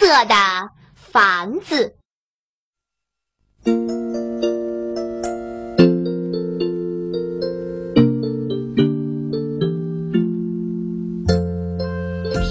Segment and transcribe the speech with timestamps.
[0.00, 0.34] 色的
[0.94, 1.94] 房子。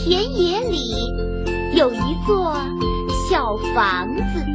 [0.03, 0.93] 田野里
[1.75, 2.55] 有一座
[3.27, 4.45] 小房子，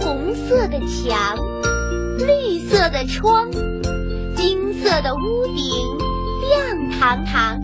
[0.00, 1.36] 红色的墙，
[2.16, 3.50] 绿色的窗，
[4.34, 5.98] 金色的屋顶，
[6.48, 7.60] 亮堂堂。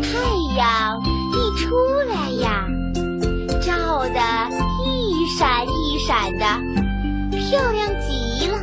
[0.00, 1.02] 太阳
[1.56, 1.76] 出
[2.08, 2.66] 来呀，
[3.62, 4.20] 照得
[4.84, 6.44] 一闪一闪的，
[7.30, 8.58] 漂亮极了。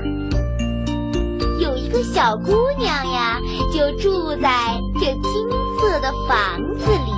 [1.59, 3.39] 有一个小姑娘呀，
[3.73, 5.49] 就住在这金
[5.79, 7.11] 色的房子里。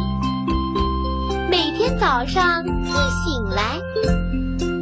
[1.49, 3.79] 每天早上一醒来，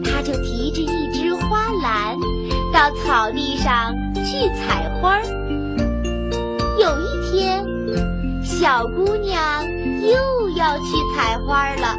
[0.03, 2.17] 她就提着一只花篮
[2.73, 5.23] 到草地上去采花儿。
[6.79, 7.65] 有一天，
[8.43, 9.63] 小姑娘
[10.01, 10.83] 又要去
[11.15, 11.95] 采花了。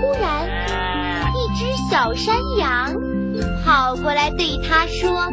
[0.00, 0.48] 忽然，
[1.34, 2.92] 一只小山羊
[3.64, 5.28] 跑过来对他说：“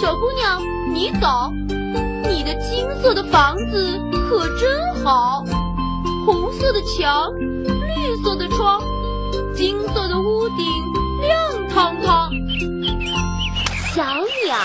[0.00, 1.52] 小姑娘，你早！
[2.28, 5.44] 你的金色的房子可真好，
[6.26, 8.80] 红色的墙，绿色的窗，
[9.54, 10.66] 金色的屋顶，
[11.22, 12.30] 亮堂堂。”
[13.94, 14.56] 小鸟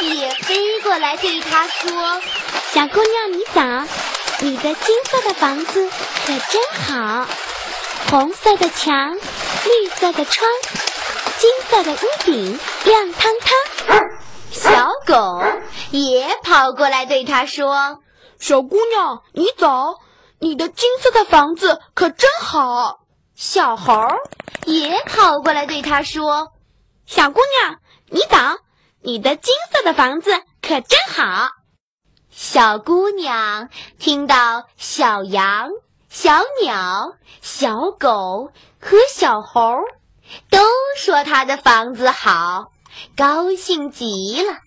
[0.00, 2.20] 也飞过来对他说。
[2.72, 3.60] 小姑娘，你早！
[4.40, 7.26] 你的金色的房子可真好，
[8.10, 10.46] 红色的墙，绿色的窗，
[11.38, 13.98] 金色的屋顶，亮堂堂。
[14.50, 15.42] 小狗
[15.90, 18.00] 也跑过来对他说
[18.38, 20.00] ：“小姑娘，你早！
[20.38, 23.00] 你的金色的房子可真好。”
[23.34, 23.94] 小猴
[24.66, 26.48] 也跑过来对他说
[27.06, 27.78] ：“小姑娘，
[28.10, 28.58] 你早！
[29.02, 31.48] 你的金色的房子可真好。”
[32.38, 35.70] 小姑娘听到小羊、
[36.10, 39.78] 小鸟、小狗和小猴
[40.50, 40.58] 都
[40.98, 42.72] 说她的房子好，
[43.16, 44.58] 高兴极了，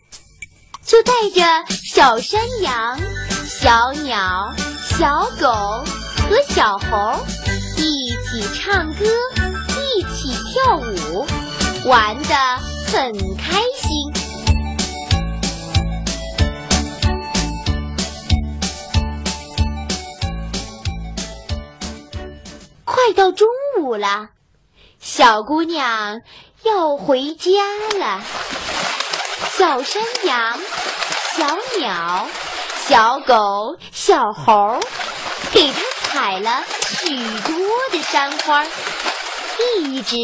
[0.84, 2.97] 就带着小山羊、
[3.46, 5.47] 小鸟、小狗
[6.28, 7.24] 和小猴
[7.78, 9.06] 一起唱歌，
[9.96, 11.28] 一起跳舞，
[11.88, 12.35] 玩得
[12.91, 14.19] 很开心。
[23.02, 23.48] 快到中
[23.80, 24.28] 午了，
[25.00, 26.20] 小姑娘
[26.64, 27.50] 要回家
[27.98, 28.22] 了。
[29.52, 30.60] 小山羊、
[31.38, 32.28] 小鸟、
[32.90, 34.82] 小狗、小猴
[35.54, 37.56] 给它采了许多
[37.94, 38.66] 的山花，
[39.78, 40.18] 一直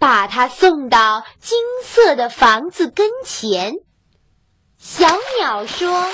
[0.00, 3.74] 把它送到金色的房子跟前。
[4.80, 5.06] 小
[5.38, 6.08] 鸟说：“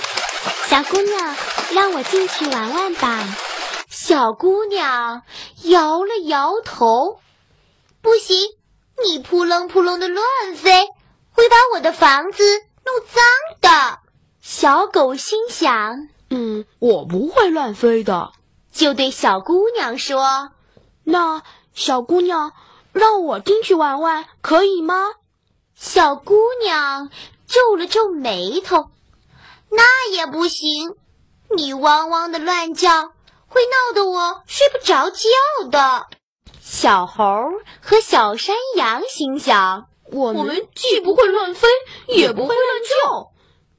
[0.69, 1.37] 小姑娘，
[1.73, 3.25] 让我进去玩玩吧。”
[3.89, 5.23] 小姑娘
[5.69, 7.21] 摇了摇头，
[8.01, 8.37] 不行，
[9.05, 10.87] 你扑棱扑棱的乱飞，
[11.33, 12.43] 会把我的房子
[12.85, 13.25] 弄脏
[13.61, 13.99] 的。
[14.41, 18.33] 小狗心想：“嗯，我不会乱飞的。”
[18.73, 20.51] 就对小姑娘说
[21.03, 21.43] ：“那
[21.75, 22.53] 小姑娘，
[22.93, 24.95] 让我进去玩玩，可以吗？”
[25.75, 27.11] 小姑娘
[27.49, 28.91] 皱了皱眉头
[29.71, 30.95] ：“那也不行，
[31.57, 33.13] 你汪汪的乱叫。”
[33.57, 35.29] 会闹得我睡不着觉
[35.71, 36.07] 的。
[36.61, 37.25] 小猴
[37.81, 41.67] 和小山羊心想：我们既不会乱飞，
[42.07, 43.33] 也不会乱叫。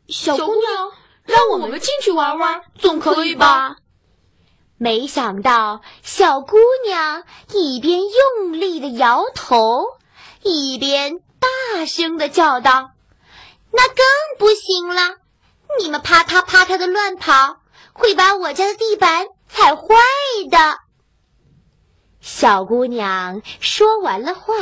[0.07, 0.91] 小姑娘，
[1.25, 3.75] 让我们进去玩玩，总可以吧？
[4.79, 7.23] 没想到，小姑娘
[7.53, 9.83] 一边用力的摇头，
[10.41, 12.89] 一边大声的叫道
[13.69, 13.97] ：“那更
[14.39, 15.17] 不行了！
[15.79, 17.57] 你们啪嗒啪嗒的乱跑，
[17.93, 19.27] 会把我家的地板……”
[19.57, 19.81] 踩坏
[20.51, 20.57] 的。
[22.21, 24.53] 小姑娘说完了话，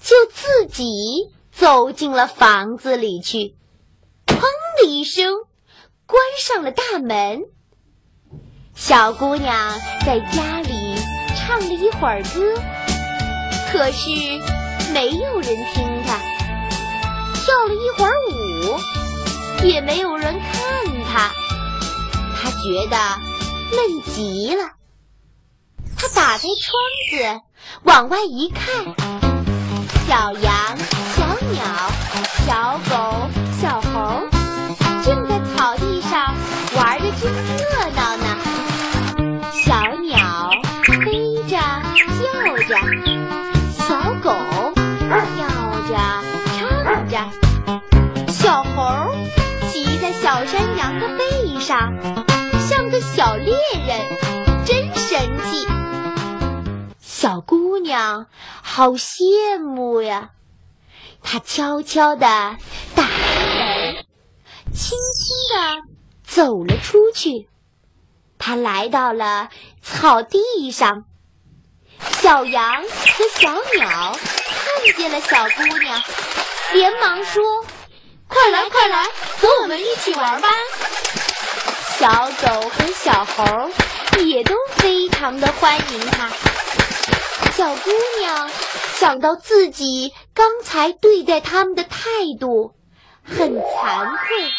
[0.00, 3.54] 就自己走进了房子里去，
[4.26, 4.40] 砰
[4.80, 5.34] 的一声
[6.06, 7.42] 关上了大门。
[8.74, 10.96] 小姑娘在家里
[11.36, 12.62] 唱了一会儿歌，
[13.70, 14.08] 可是
[14.94, 16.18] 没有人听她；
[17.34, 21.30] 跳了一会儿舞，也没有人看她。
[22.34, 23.37] 她觉得。
[23.70, 24.72] 闷极了，
[25.96, 26.72] 他打开窗
[27.10, 27.40] 子
[27.82, 28.84] 往外一看，
[30.06, 30.76] 小羊、
[31.14, 31.62] 小鸟、
[32.46, 33.28] 小狗、
[33.60, 34.26] 小猴
[35.04, 36.34] 正在草地上
[36.76, 38.24] 玩的正热闹呢。
[39.52, 40.50] 小鸟
[41.04, 41.58] 飞着
[42.18, 42.70] 叫着，
[43.72, 44.26] 小狗
[45.36, 45.38] 跳
[45.88, 45.92] 着
[46.56, 47.12] 唱着，
[48.28, 49.14] 小猴
[49.70, 52.27] 骑在小山羊的背上。
[53.00, 53.54] 小猎
[53.86, 55.66] 人，真神气。
[57.00, 58.26] 小姑娘
[58.62, 60.30] 好羡慕呀。
[61.22, 62.26] 她悄悄地
[62.94, 63.12] 打开
[63.92, 64.04] 门，
[64.72, 65.82] 轻轻地
[66.24, 67.48] 走了出去。
[68.38, 69.50] 她来到了
[69.82, 71.04] 草地上，
[72.20, 76.02] 小羊和小鸟看见了小姑娘，
[76.72, 77.42] 连忙说
[78.28, 80.48] ：“快来，快来，和我们一起玩吧！”
[81.98, 83.70] 小狗和小猴
[84.22, 86.30] 也都非常的欢迎她。
[87.56, 87.90] 小姑
[88.20, 88.48] 娘
[88.94, 91.98] 想到自己刚才对待他们的态
[92.38, 92.72] 度，
[93.24, 94.52] 很惭愧。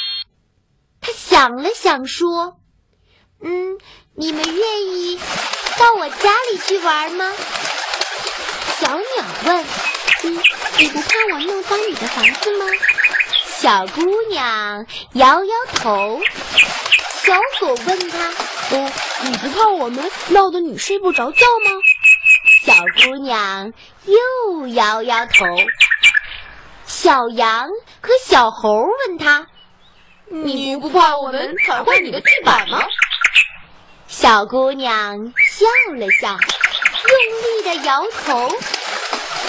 [1.00, 2.58] 她想了想，说
[3.42, 3.78] ：“嗯，
[4.16, 5.18] 你们愿意
[5.78, 7.32] 到我家里去玩吗？”
[8.82, 9.66] 小鸟问
[10.24, 10.44] ：“嗯，
[10.78, 12.66] 你不怕我弄脏你的房子吗？”
[13.60, 16.20] 小姑娘摇摇头。
[17.30, 18.28] 小狗问他
[18.74, 18.92] ：“哦，
[19.22, 21.72] 你不怕我们闹得你睡不着觉吗？”
[22.66, 22.74] 小
[23.04, 23.72] 姑娘
[24.06, 25.46] 又摇摇头。
[26.88, 27.70] 小羊
[28.02, 29.46] 和小猴问他
[30.26, 32.82] ：“你不怕我们踩坏你的地板吗？”
[34.10, 35.68] 小姑娘笑
[35.98, 38.50] 了笑，用力的摇头。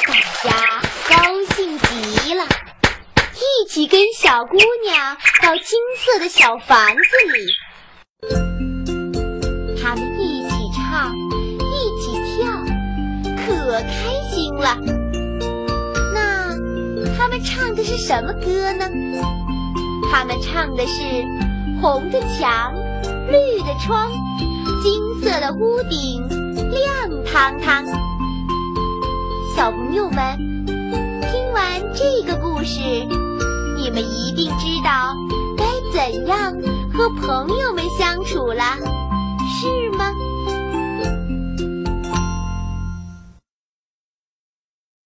[0.06, 7.00] 大家高兴极了，一起跟小姑娘到金色的小房子
[7.32, 7.46] 里。
[9.82, 11.14] 他们一起唱，
[11.58, 12.50] 一起跳，
[13.36, 13.90] 可开
[14.30, 14.76] 心了。
[16.12, 16.54] 那
[17.16, 18.86] 他们唱的是什么歌呢？
[20.12, 21.02] 他们唱的是
[21.80, 22.74] 红的墙，
[23.28, 24.10] 绿的窗，
[24.82, 27.84] 金色的屋顶，亮堂堂。
[29.56, 30.36] 小朋友们，
[30.66, 32.80] 听完这个故事，
[33.76, 35.14] 你们一定知道
[35.56, 36.52] 该怎样
[37.00, 38.62] 和朋友们相处了，